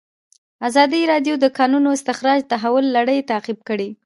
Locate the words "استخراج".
1.97-2.39